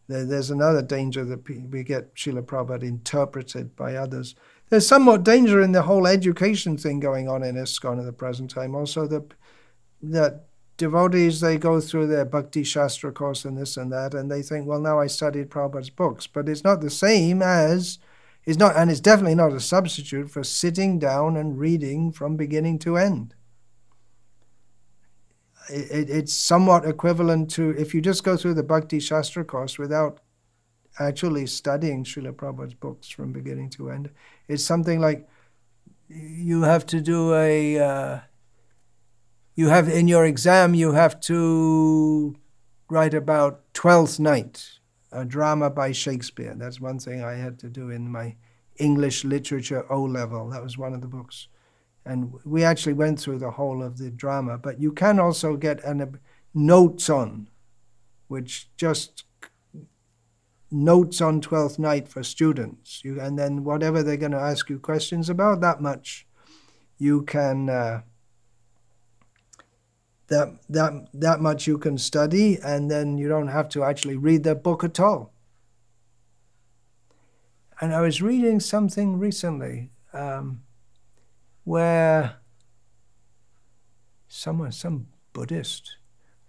there's 0.08 0.50
another 0.50 0.80
danger 0.80 1.22
that 1.24 1.46
we 1.70 1.82
get 1.82 2.14
Srila 2.14 2.42
Prabhupada 2.42 2.84
interpreted 2.84 3.76
by 3.76 3.94
others. 3.94 4.34
There's 4.70 4.86
somewhat 4.86 5.22
danger 5.22 5.60
in 5.60 5.72
the 5.72 5.82
whole 5.82 6.06
education 6.06 6.78
thing 6.78 6.98
going 6.98 7.28
on 7.28 7.42
in 7.42 7.56
ISKCON 7.56 7.98
at 7.98 8.06
the 8.06 8.12
present 8.12 8.50
time. 8.50 8.74
Also, 8.74 9.06
that 9.06 9.34
that 10.02 10.46
devotees 10.78 11.40
they 11.40 11.58
go 11.58 11.80
through 11.80 12.06
their 12.06 12.24
Bhakti 12.24 12.62
Shastri 12.62 13.12
course 13.12 13.44
and 13.44 13.58
this 13.58 13.76
and 13.76 13.92
that, 13.92 14.14
and 14.14 14.30
they 14.30 14.40
think, 14.40 14.66
well, 14.66 14.80
now 14.80 14.98
I 14.98 15.06
studied 15.06 15.50
Prabhupada's 15.50 15.90
books, 15.90 16.26
but 16.26 16.48
it's 16.48 16.64
not 16.64 16.80
the 16.80 16.90
same 16.90 17.42
as 17.42 17.98
it's 18.46 18.58
not, 18.58 18.74
and 18.76 18.90
it's 18.90 19.00
definitely 19.00 19.34
not 19.34 19.52
a 19.52 19.60
substitute 19.60 20.30
for 20.30 20.42
sitting 20.42 20.98
down 20.98 21.36
and 21.36 21.58
reading 21.58 22.12
from 22.12 22.36
beginning 22.36 22.78
to 22.78 22.96
end 22.96 23.34
it, 25.70 26.10
it's 26.10 26.32
somewhat 26.32 26.86
equivalent 26.86 27.50
to 27.52 27.70
if 27.70 27.94
you 27.94 28.00
just 28.00 28.24
go 28.24 28.36
through 28.36 28.54
the 28.54 28.62
Bhakti 28.62 28.98
Shastri 28.98 29.46
course 29.46 29.78
without 29.78 30.20
actually 30.98 31.46
studying 31.46 32.04
Srila 32.04 32.32
Prabhupada's 32.32 32.74
books 32.74 33.08
from 33.08 33.32
beginning 33.32 33.70
to 33.70 33.90
end. 33.90 34.10
It's 34.48 34.64
something 34.64 35.00
like 35.00 35.28
you 36.08 36.62
have 36.62 36.86
to 36.86 37.00
do 37.00 37.34
a, 37.34 37.78
uh, 37.78 38.20
you 39.58 39.68
have 39.68 39.88
in 39.88 40.06
your 40.06 40.24
exam, 40.24 40.74
you 40.74 40.92
have 40.92 41.18
to 41.22 42.36
write 42.88 43.14
about 43.14 43.62
Twelfth 43.74 44.20
Night, 44.20 44.78
a 45.10 45.24
drama 45.24 45.68
by 45.68 45.90
Shakespeare. 45.92 46.54
That's 46.56 46.80
one 46.80 46.98
thing 47.00 47.24
I 47.24 47.34
had 47.34 47.58
to 47.58 47.68
do 47.68 47.90
in 47.90 48.08
my 48.08 48.36
English 48.76 49.24
literature 49.24 49.84
O 49.92 50.02
level. 50.04 50.50
That 50.50 50.62
was 50.62 50.78
one 50.78 50.94
of 50.94 51.00
the 51.00 51.08
books 51.08 51.48
and 52.08 52.32
we 52.44 52.64
actually 52.64 52.94
went 52.94 53.20
through 53.20 53.38
the 53.38 53.50
whole 53.50 53.82
of 53.82 53.98
the 53.98 54.10
drama. 54.10 54.56
But 54.56 54.80
you 54.80 54.92
can 54.92 55.20
also 55.20 55.56
get 55.56 55.84
an, 55.84 56.18
notes 56.54 57.10
on, 57.10 57.48
which 58.28 58.70
just 58.76 59.24
notes 60.70 61.20
on 61.20 61.42
Twelfth 61.42 61.78
Night 61.78 62.08
for 62.08 62.22
students. 62.22 63.02
You, 63.04 63.20
and 63.20 63.38
then 63.38 63.62
whatever 63.62 64.02
they're 64.02 64.16
going 64.16 64.32
to 64.32 64.38
ask 64.38 64.70
you 64.70 64.78
questions 64.78 65.28
about, 65.28 65.60
that 65.60 65.82
much 65.82 66.26
you 66.96 67.22
can. 67.22 67.68
Uh, 67.68 68.02
that 70.28 70.58
that 70.68 70.92
that 71.14 71.40
much 71.40 71.66
you 71.66 71.78
can 71.78 71.98
study, 71.98 72.58
and 72.62 72.90
then 72.90 73.18
you 73.18 73.28
don't 73.28 73.48
have 73.48 73.68
to 73.70 73.84
actually 73.84 74.16
read 74.16 74.44
the 74.44 74.54
book 74.54 74.84
at 74.84 75.00
all. 75.00 75.32
And 77.80 77.94
I 77.94 78.00
was 78.00 78.22
reading 78.22 78.60
something 78.60 79.18
recently. 79.18 79.90
Um, 80.12 80.62
where 81.68 82.36
someone, 84.26 84.72
some 84.72 85.08
Buddhist, 85.34 85.96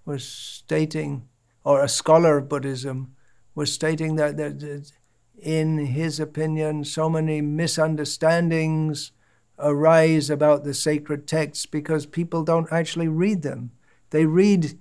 was 0.05 0.25
stating, 0.25 1.27
or 1.65 1.83
a 1.83 1.89
scholar 1.89 2.37
of 2.37 2.47
Buddhism, 2.47 3.15
was 3.53 3.73
stating 3.73 4.15
that, 4.15 4.37
that 4.37 4.89
in 5.37 5.77
his 5.77 6.21
opinion, 6.21 6.85
so 6.85 7.09
many 7.09 7.41
misunderstandings 7.41 9.11
arise 9.59 10.29
about 10.29 10.63
the 10.63 10.73
sacred 10.73 11.27
texts 11.27 11.65
because 11.65 12.05
people 12.05 12.43
don't 12.43 12.71
actually 12.71 13.07
read 13.07 13.41
them. 13.41 13.71
They 14.09 14.25
read 14.25 14.77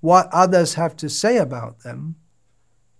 what 0.00 0.28
others 0.32 0.74
have 0.74 0.96
to 0.96 1.08
say 1.08 1.36
about 1.38 1.80
them, 1.80 2.16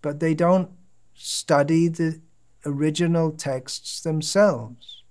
but 0.02 0.20
they 0.20 0.34
don't 0.34 0.70
study 1.14 1.88
the 1.88 2.20
original 2.66 3.30
texts 3.30 4.00
themselves. 4.00 5.02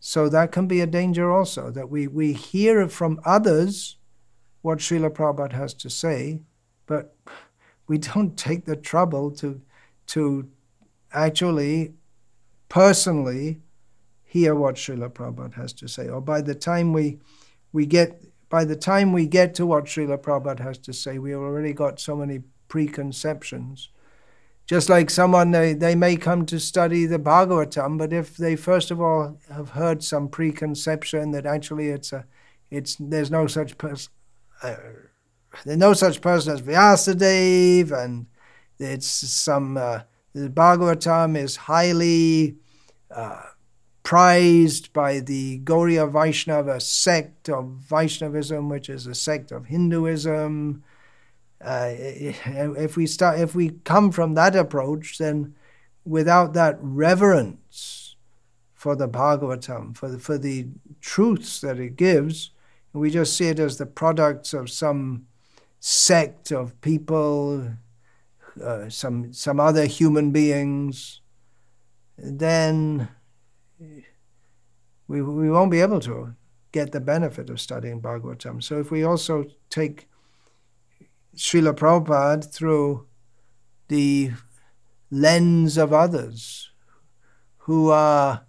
So 0.00 0.28
that 0.28 0.52
can 0.52 0.66
be 0.66 0.80
a 0.80 0.86
danger 0.86 1.30
also, 1.30 1.70
that 1.70 1.90
we, 1.90 2.06
we 2.06 2.32
hear 2.32 2.88
from 2.88 3.20
others 3.24 3.96
what 4.62 4.78
Srila 4.78 5.10
Prabhupada 5.10 5.52
has 5.52 5.74
to 5.74 5.90
say, 5.90 6.40
but 6.86 7.14
we 7.86 7.98
don't 7.98 8.36
take 8.36 8.64
the 8.64 8.76
trouble 8.76 9.30
to, 9.32 9.60
to 10.08 10.48
actually 11.12 11.94
personally 12.68 13.60
hear 14.28 14.54
what 14.54 14.74
Srila 14.74 15.08
Prabhupada 15.08 15.54
has 15.54 15.72
to 15.72 15.88
say, 15.88 16.08
or 16.08 16.20
by 16.20 16.42
the 16.42 16.54
time 16.54 16.92
we 16.92 17.18
we 17.72 17.86
get 17.86 18.22
by 18.50 18.64
the 18.64 18.76
time 18.76 19.12
we 19.12 19.26
get 19.26 19.54
to 19.54 19.66
what 19.66 19.86
Srila 19.86 20.18
Prabhupada 20.18 20.60
has 20.60 20.78
to 20.78 20.92
say, 20.92 21.18
we've 21.18 21.34
already 21.34 21.72
got 21.72 21.98
so 21.98 22.14
many 22.14 22.42
preconceptions. 22.68 23.88
Just 24.66 24.90
like 24.90 25.08
someone, 25.08 25.50
they, 25.50 25.72
they 25.72 25.94
may 25.94 26.16
come 26.16 26.44
to 26.44 26.60
study 26.60 27.06
the 27.06 27.18
Bhagavatam, 27.18 27.96
but 27.96 28.12
if 28.12 28.36
they 28.36 28.54
first 28.54 28.90
of 28.90 29.00
all 29.00 29.38
have 29.50 29.70
heard 29.70 30.04
some 30.04 30.28
preconception 30.28 31.30
that 31.30 31.46
actually 31.46 31.88
it's 31.88 32.12
a, 32.12 32.26
it's 32.70 32.96
there's 33.00 33.30
no 33.30 33.46
such 33.46 33.78
person, 33.78 34.12
uh, 34.62 34.76
there's 35.64 35.78
no 35.78 35.94
such 35.94 36.20
person 36.20 36.52
as 36.52 36.60
Vyasadeva, 36.60 38.04
and 38.04 38.26
it's 38.78 39.08
some 39.08 39.78
uh, 39.78 40.00
the 40.34 40.50
Bhagavatam 40.50 41.34
is 41.38 41.56
highly 41.56 42.56
uh, 43.10 43.40
prized 44.08 44.90
by 44.94 45.20
the 45.20 45.58
Gauriya 45.58 46.10
Vaishnava 46.10 46.80
sect 46.80 47.50
of 47.50 47.66
Vaishnavism, 47.66 48.70
which 48.70 48.88
is 48.88 49.06
a 49.06 49.14
sect 49.14 49.52
of 49.52 49.66
Hinduism. 49.66 50.82
Uh, 51.62 51.90
if 51.92 52.96
we 52.96 53.06
start, 53.06 53.38
if 53.38 53.54
we 53.54 53.72
come 53.84 54.10
from 54.10 54.32
that 54.32 54.56
approach, 54.56 55.18
then 55.18 55.54
without 56.06 56.54
that 56.54 56.78
reverence 56.80 58.16
for 58.72 58.96
the 58.96 59.06
Bhagavatam, 59.06 59.94
for 59.94 60.08
the, 60.08 60.18
for 60.18 60.38
the 60.38 60.68
truths 61.02 61.60
that 61.60 61.78
it 61.78 61.96
gives, 61.96 62.52
we 62.94 63.10
just 63.10 63.36
see 63.36 63.48
it 63.48 63.58
as 63.58 63.76
the 63.76 63.84
products 63.84 64.54
of 64.54 64.70
some 64.70 65.26
sect 65.80 66.50
of 66.50 66.80
people, 66.80 67.72
uh, 68.64 68.88
some 68.88 69.34
some 69.34 69.60
other 69.60 69.84
human 69.84 70.30
beings, 70.30 71.20
then 72.16 73.10
we, 75.08 75.22
we 75.22 75.50
won't 75.50 75.70
be 75.70 75.80
able 75.80 76.00
to 76.00 76.34
get 76.70 76.92
the 76.92 77.00
benefit 77.00 77.48
of 77.50 77.60
studying 77.60 78.00
Bhagavatam. 78.00 78.62
So 78.62 78.78
if 78.78 78.90
we 78.90 79.02
also 79.02 79.46
take 79.70 80.06
Srila 81.34 81.72
Prabhupada 81.72 82.52
through 82.52 83.06
the 83.88 84.32
lens 85.10 85.78
of 85.78 85.92
others 85.92 86.70
who 87.58 87.90
are 87.90 88.44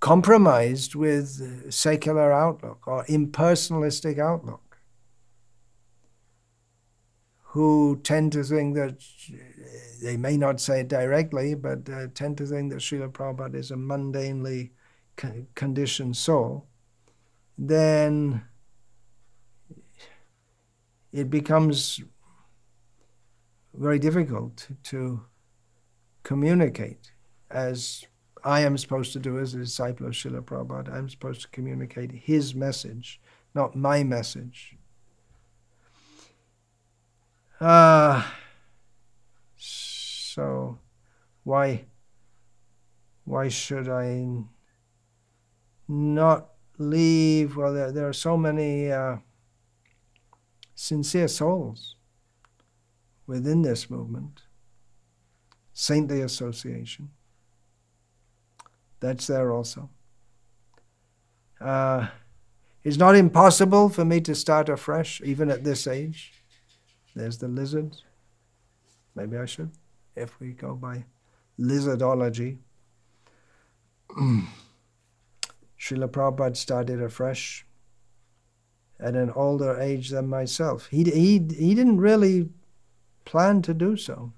compromised 0.00 0.94
with 0.94 1.72
secular 1.72 2.32
outlook 2.32 2.86
or 2.86 3.04
impersonalistic 3.06 4.18
outlook, 4.18 4.67
who 7.58 7.98
tend 8.04 8.30
to 8.30 8.44
think 8.44 8.76
that 8.76 9.02
they 10.00 10.16
may 10.16 10.36
not 10.36 10.60
say 10.60 10.82
it 10.82 10.86
directly, 10.86 11.56
but 11.56 11.90
uh, 11.90 12.06
tend 12.14 12.38
to 12.38 12.46
think 12.46 12.70
that 12.70 12.78
Srila 12.78 13.10
Prabhupada 13.10 13.56
is 13.56 13.72
a 13.72 13.74
mundanely 13.74 14.70
conditioned 15.56 16.16
soul, 16.16 16.68
then 17.58 18.44
it 21.12 21.30
becomes 21.30 22.00
very 23.74 23.98
difficult 23.98 24.68
to 24.84 25.22
communicate 26.22 27.10
as 27.50 28.04
I 28.44 28.60
am 28.60 28.78
supposed 28.78 29.12
to 29.14 29.18
do 29.18 29.40
as 29.40 29.54
a 29.54 29.58
disciple 29.58 30.06
of 30.06 30.12
Srila 30.12 30.42
Prabhupada. 30.42 30.94
I'm 30.94 31.08
supposed 31.08 31.40
to 31.40 31.48
communicate 31.48 32.12
his 32.12 32.54
message, 32.54 33.20
not 33.52 33.74
my 33.74 34.04
message. 34.04 34.77
Uh, 37.60 38.22
so 39.56 40.78
why 41.42 41.84
why 43.24 43.48
should 43.48 43.88
I 43.88 44.44
not 45.88 46.48
leave? 46.78 47.56
Well, 47.56 47.74
there, 47.74 47.92
there 47.92 48.08
are 48.08 48.12
so 48.12 48.36
many 48.36 48.90
uh, 48.90 49.16
sincere 50.74 51.28
souls 51.28 51.96
within 53.26 53.62
this 53.62 53.90
movement, 53.90 54.42
saintly 55.72 56.22
association. 56.22 57.10
That's 59.00 59.26
there 59.26 59.52
also. 59.52 59.90
Uh, 61.60 62.08
it's 62.84 62.96
not 62.96 63.16
impossible 63.16 63.88
for 63.88 64.04
me 64.04 64.20
to 64.22 64.34
start 64.34 64.68
afresh, 64.68 65.20
even 65.22 65.50
at 65.50 65.64
this 65.64 65.86
age. 65.86 66.37
There's 67.14 67.38
the 67.38 67.48
lizards. 67.48 68.04
Maybe 69.14 69.36
I 69.36 69.46
should 69.46 69.70
if 70.14 70.38
we 70.40 70.52
go 70.52 70.74
by 70.74 71.04
lizardology. 71.58 72.58
Srila 75.78 76.08
Prabhupada 76.08 76.56
started 76.56 77.02
afresh 77.02 77.64
at 79.00 79.14
an 79.14 79.30
older 79.30 79.80
age 79.80 80.10
than 80.10 80.28
myself. 80.28 80.88
He, 80.88 81.04
he, 81.04 81.38
he 81.38 81.74
didn't 81.74 81.98
really 81.98 82.48
plan 83.24 83.62
to 83.62 83.74
do 83.74 83.96
so. 83.96 84.32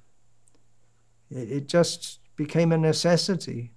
It, 1.30 1.52
it 1.52 1.68
just 1.68 2.20
became 2.36 2.72
a 2.72 2.78
necessity. 2.78 3.72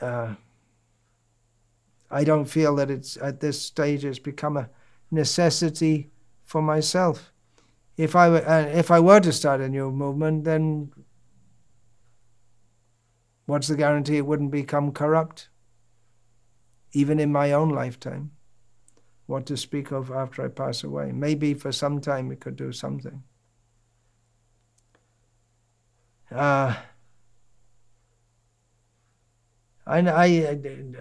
Uh, 0.00 0.34
I 2.10 2.24
don't 2.24 2.46
feel 2.46 2.74
that 2.76 2.90
it's 2.90 3.16
at 3.16 3.40
this 3.40 3.60
stage 3.60 4.04
it's 4.04 4.18
become 4.18 4.56
a 4.56 4.68
necessity 5.10 6.10
for 6.50 6.60
myself 6.60 7.32
if 7.96 8.16
I 8.16 8.28
were, 8.30 8.48
uh, 8.48 8.66
if 8.66 8.90
I 8.90 8.98
were 8.98 9.20
to 9.20 9.32
start 9.32 9.60
a 9.60 9.68
new 9.68 9.90
movement, 9.90 10.44
then 10.44 10.90
what's 13.44 13.68
the 13.68 13.76
guarantee 13.76 14.16
it 14.16 14.26
wouldn't 14.26 14.50
become 14.50 14.90
corrupt, 14.92 15.50
even 16.92 17.20
in 17.20 17.30
my 17.30 17.52
own 17.52 17.68
lifetime? 17.68 18.30
What 19.26 19.44
to 19.46 19.56
speak 19.56 19.92
of 19.92 20.10
after 20.10 20.42
I 20.42 20.48
pass 20.48 20.82
away? 20.82 21.12
Maybe 21.12 21.52
for 21.52 21.72
some 21.72 22.00
time 22.00 22.32
it 22.32 22.40
could 22.40 22.56
do 22.56 22.72
something. 22.72 23.22
Uh, 26.30 26.76
I, 29.90 29.98
I, 30.08 30.58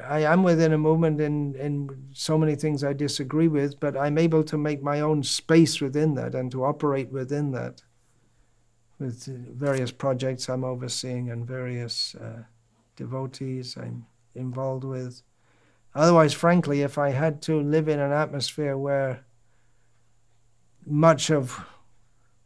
I 0.08 0.20
am 0.22 0.42
within 0.42 0.74
a 0.74 0.78
movement 0.78 1.22
in, 1.22 1.56
in 1.56 2.08
so 2.12 2.40
many 2.40 2.56
things 2.56 2.84
I 2.84 2.94
disagree 2.94 3.48
with, 3.48 3.80
but 3.80 3.96
I'm 3.96 4.18
able 4.18 4.44
to 4.46 4.58
make 4.58 4.82
my 4.82 5.02
own 5.02 5.22
space 5.22 5.80
within 5.80 6.16
that 6.16 6.34
and 6.34 6.52
to 6.52 6.66
operate 6.66 7.12
within 7.12 7.52
that 7.52 7.84
with 8.98 9.26
various 9.56 9.92
projects 9.92 10.50
I'm 10.50 10.64
overseeing 10.64 11.30
and 11.30 11.46
various 11.48 12.16
uh, 12.16 12.44
devotees 12.96 13.78
I'm 13.78 14.08
involved 14.34 14.84
with. 14.84 15.22
Otherwise, 15.94 16.34
frankly, 16.34 16.82
if 16.82 16.98
I 16.98 17.12
had 17.12 17.44
to 17.44 17.62
live 17.62 17.88
in 17.88 18.00
an 18.00 18.12
atmosphere 18.12 18.76
where 18.76 19.24
much 20.86 21.30
of 21.30 21.64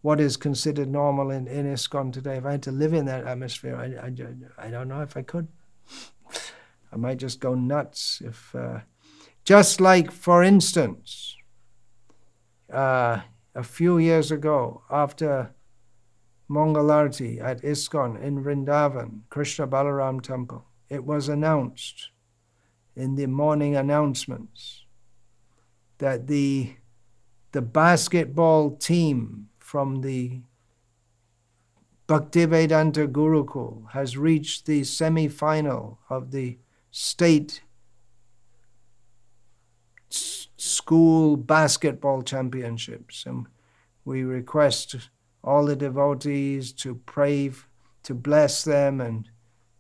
what 0.02 0.20
is 0.20 0.36
considered 0.36 0.90
normal 0.90 1.32
in, 1.32 1.48
in 1.48 1.66
ISKCON 1.66 2.12
today, 2.12 2.36
if 2.36 2.46
I 2.46 2.52
had 2.52 2.64
to 2.64 2.72
live 2.72 2.94
in 2.94 3.06
that 3.06 3.26
atmosphere, 3.26 3.78
I, 3.78 4.08
I, 4.08 4.68
I 4.68 4.70
don't 4.70 4.90
know 4.90 5.02
if 5.02 5.16
I 5.16 5.22
could. 5.22 5.48
I 6.94 6.96
might 6.96 7.18
just 7.18 7.40
go 7.40 7.56
nuts 7.56 8.22
if, 8.24 8.54
uh, 8.54 8.82
just 9.44 9.82
like, 9.82 10.12
for 10.12 10.44
instance, 10.44 11.36
uh, 12.72 13.22
a 13.56 13.64
few 13.64 13.98
years 13.98 14.32
ago, 14.32 14.84
after 14.92 15.54
Mangalarti 16.50 17.42
at 17.42 17.64
ISKCON 17.64 18.22
in 18.22 18.44
Vrindavan, 18.44 19.22
Krishna 19.30 19.68
Balaram 19.68 20.22
Temple, 20.22 20.66
it 20.90 21.04
was 21.04 21.30
announced 21.30 22.10
in 22.96 23.16
the 23.16 23.26
morning 23.26 23.76
announcements 23.76 24.86
that 25.98 26.28
the, 26.28 26.76
the 27.54 27.62
basketball 27.62 28.76
team 28.76 29.50
from 29.58 30.02
the 30.02 30.42
Bhaktivedanta 32.08 33.08
Gurukul 33.08 33.90
has 33.92 34.18
reached 34.18 34.66
the 34.66 34.84
semi 34.84 35.28
final 35.28 36.00
of 36.10 36.32
the 36.32 36.60
state 36.96 37.62
school 40.10 41.36
basketball 41.36 42.22
championships. 42.22 43.26
And 43.26 43.48
we 44.06 44.22
request 44.22 44.96
all 45.44 45.66
the 45.66 45.76
devotees 45.76 46.72
to 46.74 46.96
pray, 47.08 47.52
to 48.04 48.14
bless 48.14 48.64
them 48.64 49.02
and 49.02 49.28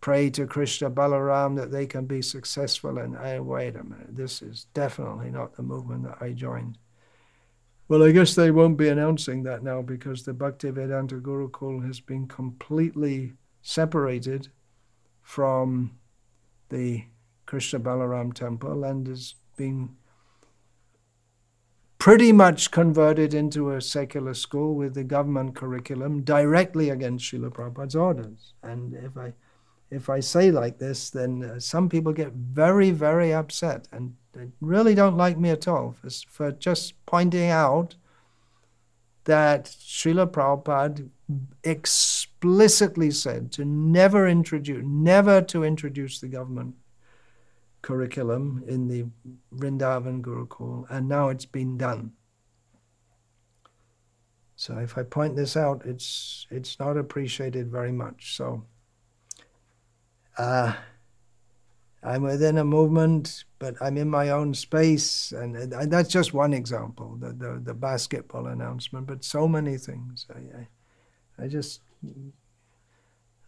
pray 0.01 0.31
to 0.31 0.47
Krishna 0.47 0.89
Balaram 0.89 1.55
that 1.55 1.71
they 1.71 1.85
can 1.85 2.05
be 2.05 2.21
successful. 2.21 2.97
And 2.97 3.15
I, 3.15 3.39
wait 3.39 3.75
a 3.75 3.83
minute, 3.83 4.15
this 4.15 4.41
is 4.41 4.65
definitely 4.73 5.29
not 5.29 5.55
the 5.55 5.63
movement 5.63 6.05
that 6.05 6.17
I 6.19 6.31
joined. 6.31 6.79
Well, 7.89 8.01
I 8.01 8.11
guess 8.11 8.33
they 8.33 8.49
won't 8.49 8.77
be 8.77 8.89
announcing 8.89 9.43
that 9.43 9.61
now 9.61 9.83
because 9.83 10.23
the 10.23 10.33
Bhaktivedanta 10.33 11.21
Gurukul 11.21 11.85
has 11.85 11.99
been 11.99 12.27
completely 12.27 13.33
separated 13.61 14.47
from 15.21 15.91
the 16.69 17.05
Krishna 17.45 17.79
Balaram 17.79 18.33
temple 18.33 18.83
and 18.83 19.07
is 19.07 19.35
being 19.57 19.95
pretty 22.03 22.33
much 22.33 22.69
converted 22.69 23.33
into 23.33 23.71
a 23.71 23.79
secular 23.79 24.33
school 24.33 24.75
with 24.75 24.93
the 24.93 25.03
government 25.03 25.55
curriculum 25.55 26.21
directly 26.21 26.89
against 26.89 27.31
Srila 27.31 27.49
Prabhupada's 27.49 27.95
orders. 27.95 28.53
And 28.61 28.93
if 28.93 29.15
I, 29.15 29.33
if 29.89 30.09
I 30.09 30.19
say 30.19 30.51
like 30.51 30.79
this, 30.79 31.09
then 31.09 31.43
uh, 31.43 31.59
some 31.59 31.87
people 31.87 32.11
get 32.11 32.33
very, 32.33 32.91
very 32.91 33.33
upset 33.33 33.87
and 33.91 34.15
they 34.33 34.49
really 34.59 34.95
don't 34.95 35.15
like 35.15 35.37
me 35.37 35.49
at 35.51 35.67
all 35.67 35.93
for, 35.93 36.09
for 36.29 36.51
just 36.51 36.93
pointing 37.05 37.49
out 37.49 37.95
that 39.23 39.65
Srila 39.65 40.29
Prabhupada 40.29 41.09
explicitly 41.63 43.11
said 43.11 43.51
to 43.53 43.65
never 43.65 44.27
introduce, 44.27 44.83
never 44.85 45.41
to 45.41 45.63
introduce 45.63 46.19
the 46.19 46.27
government 46.27 46.75
curriculum 47.81 48.63
in 48.67 48.87
the 48.87 49.05
Vrindavan 49.55 50.21
Gurukul, 50.21 50.85
and 50.89 51.07
now 51.07 51.29
it's 51.29 51.45
been 51.45 51.77
done. 51.77 52.13
So 54.55 54.77
if 54.77 54.97
I 54.97 55.03
point 55.03 55.35
this 55.35 55.57
out, 55.57 55.83
it's 55.85 56.47
it's 56.49 56.79
not 56.79 56.97
appreciated 56.97 57.69
very 57.69 57.91
much. 57.91 58.35
So 58.37 58.63
uh, 60.37 60.73
I'm 62.03 62.23
within 62.23 62.57
a 62.57 62.65
movement, 62.65 63.45
but 63.59 63.75
I'm 63.81 63.97
in 63.97 64.09
my 64.09 64.29
own 64.29 64.53
space, 64.53 65.31
and, 65.31 65.55
and 65.55 65.91
that's 65.91 66.09
just 66.09 66.33
one 66.33 66.53
example, 66.53 67.17
the, 67.19 67.31
the, 67.31 67.61
the 67.63 67.73
basketball 67.73 68.47
announcement. 68.47 69.07
But 69.07 69.23
so 69.23 69.47
many 69.47 69.77
things, 69.77 70.27
I, 70.29 70.39
I, 70.39 70.67
I 71.39 71.47
just 71.47 71.81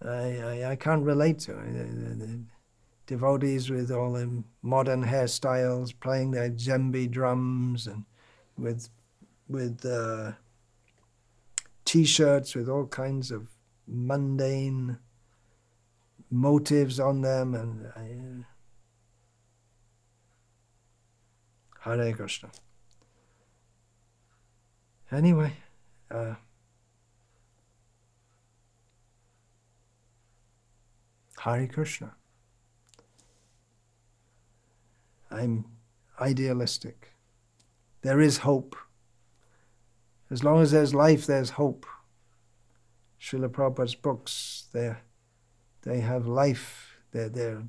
I, 0.04 0.08
I, 0.08 0.72
I 0.72 0.76
can't 0.76 1.04
relate 1.04 1.40
to. 1.40 1.54
The, 1.54 2.26
the, 2.26 2.40
devotees 3.08 3.70
with 3.70 3.92
all 3.92 4.14
the 4.14 4.44
modern 4.64 5.04
hairstyles, 5.04 5.94
playing 6.00 6.32
their 6.32 6.50
djembe 6.50 7.12
drums, 7.12 7.86
and 7.86 8.04
with 8.58 8.90
with 9.48 9.86
uh, 9.86 10.32
t-shirts 11.86 12.56
with 12.56 12.68
all 12.68 12.88
kinds 12.88 13.30
of 13.30 13.48
mundane 13.88 14.98
motives 16.32 17.00
on 17.00 17.22
them, 17.22 17.54
and 17.54 17.86
uh, 17.86 18.46
Hare 21.82 22.14
Krishna. 22.14 22.50
Anyway. 25.12 25.54
Uh, 26.10 26.36
Hare 31.46 31.68
Krishna. 31.68 32.16
I'm 35.30 35.66
idealistic. 36.20 37.12
There 38.02 38.20
is 38.20 38.40
hope. 38.40 38.76
As 40.32 40.44
long 40.44 40.62
as 40.64 40.72
there's 40.72 40.96
life, 40.96 41.28
there's 41.28 41.52
hope. 41.52 41.86
Srila 43.22 43.50
Prabhupada's 43.50 43.94
books, 43.94 44.66
they 44.74 44.96
they 45.84 46.00
have 46.00 46.26
life. 46.26 46.98
They're, 47.12 47.30
they're 47.30 47.64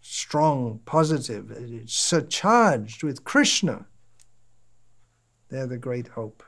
strong, 0.00 0.80
positive, 0.84 1.50
it's 1.50 1.94
surcharged 1.94 3.02
with 3.02 3.24
Krishna. 3.24 3.86
They're 5.48 5.66
the 5.66 5.78
great 5.78 6.08
hope. 6.08 6.44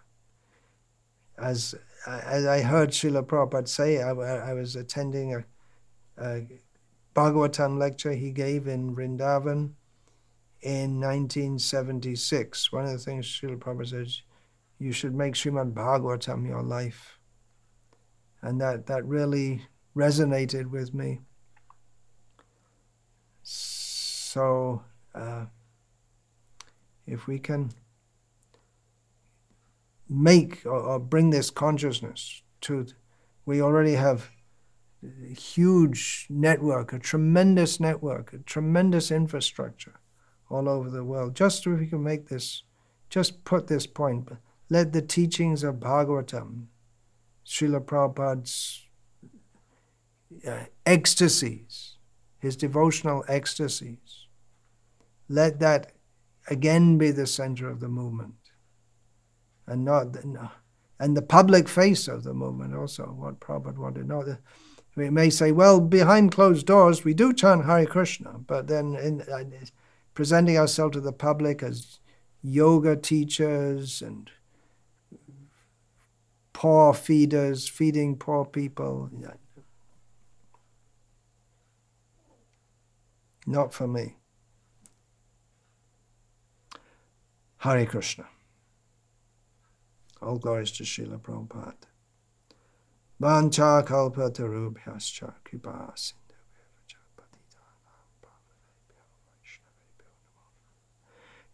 As, 1.36 1.74
as 2.06 2.46
I 2.46 2.62
heard 2.62 2.90
Srila 2.90 3.26
Prabhupada 3.26 3.66
say, 3.66 4.00
I, 4.00 4.10
I 4.10 4.52
was 4.54 4.76
attending 4.76 5.34
a, 5.34 5.44
a 6.16 6.46
Bhagavatam 7.18 7.78
lecture 7.80 8.12
he 8.12 8.30
gave 8.30 8.68
in 8.68 8.94
Vrindavan 8.94 9.72
in 10.62 11.00
1976. 11.00 12.70
One 12.70 12.84
of 12.84 12.92
the 12.92 12.98
things 12.98 13.26
Srila 13.26 13.58
Prabhupada 13.58 13.88
says, 13.88 14.22
you 14.78 14.92
should 14.92 15.16
make 15.16 15.34
Srimad 15.34 15.72
Bhagavatam 15.74 16.46
your 16.46 16.62
life. 16.62 17.18
And 18.40 18.60
that, 18.60 18.86
that 18.86 19.04
really 19.04 19.66
resonated 19.96 20.70
with 20.70 20.94
me. 20.94 21.18
So, 23.42 24.84
uh, 25.12 25.46
if 27.04 27.26
we 27.26 27.40
can 27.40 27.72
make 30.08 30.64
or, 30.64 30.78
or, 30.78 31.00
bring 31.00 31.30
this 31.30 31.50
consciousness 31.50 32.42
to, 32.60 32.86
we 33.44 33.60
already 33.60 33.94
have 33.94 34.30
a 35.02 35.34
huge 35.34 36.26
network, 36.28 36.92
a 36.92 36.98
tremendous 36.98 37.78
network, 37.78 38.32
a 38.32 38.38
tremendous 38.38 39.10
infrastructure 39.10 40.00
all 40.50 40.68
over 40.68 40.90
the 40.90 41.04
world. 41.04 41.34
Just 41.34 41.66
if 41.66 41.78
we 41.78 41.86
can 41.86 42.02
make 42.02 42.28
this, 42.28 42.62
just 43.08 43.44
put 43.44 43.66
this 43.66 43.86
point, 43.86 44.28
let 44.68 44.92
the 44.92 45.02
teachings 45.02 45.62
of 45.62 45.76
Bhagavatam, 45.76 46.66
Srila 47.46 47.84
Prabhupada's 47.84 48.88
uh, 50.46 50.64
ecstasies, 50.84 51.96
his 52.38 52.56
devotional 52.56 53.24
ecstasies, 53.28 54.26
let 55.28 55.60
that 55.60 55.92
again 56.48 56.98
be 56.98 57.10
the 57.10 57.26
center 57.26 57.68
of 57.68 57.80
the 57.80 57.88
movement 57.88 58.34
and 59.66 59.84
not 59.84 60.12
the, 60.12 60.50
and 60.98 61.16
the 61.16 61.22
public 61.22 61.68
face 61.68 62.08
of 62.08 62.24
the 62.24 62.32
movement 62.32 62.74
also 62.74 63.04
what 63.04 63.40
Prabhupada 63.40 63.76
wanted 63.76 64.08
no 64.08 64.22
the, 64.22 64.38
we 64.98 65.10
may 65.10 65.30
say 65.30 65.52
well 65.52 65.80
behind 65.80 66.32
closed 66.32 66.66
doors 66.66 67.04
we 67.04 67.14
do 67.14 67.32
chant 67.32 67.64
Hare 67.64 67.86
Krishna 67.86 68.40
but 68.46 68.66
then 68.66 68.94
in, 68.96 69.22
uh, 69.22 69.44
presenting 70.14 70.58
ourselves 70.58 70.94
to 70.94 71.00
the 71.00 71.12
public 71.12 71.62
as 71.62 71.98
yoga 72.42 72.96
teachers 72.96 74.02
and 74.02 74.30
poor 76.52 76.92
feeders 76.92 77.68
feeding 77.68 78.16
poor 78.16 78.44
people 78.44 79.10
not 83.46 83.72
for 83.72 83.86
me 83.86 84.18
Hare 87.58 87.86
Krishna. 87.86 88.26
All 90.22 90.38
glories 90.38 90.70
to 90.72 90.84
Srila 90.84 91.18
Prabhupada. 91.20 91.87
Vancha 93.20 93.84
kalpa 93.84 94.30
tarubhyascha 94.30 95.34
kripa 95.44 95.92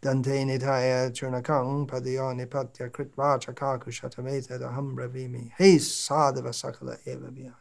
Dante 0.03 0.45
nitaya 0.45 1.11
churnakang 1.11 1.87
padyo 1.87 2.35
nipatya 2.35 2.91
kritva 2.91 3.39
chakakushatameta 3.41 4.59
ravimi 4.59 5.51
he 5.57 5.79
sadhava 5.79 6.53
sakala 6.53 6.99
eva 7.07 7.29
vihaya 7.31 7.55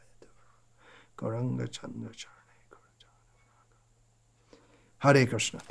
Goranga 1.18 1.72
Chandra 1.72 2.12
Charne 2.14 2.34
Hare 4.98 5.26
Krishna. 5.26 5.62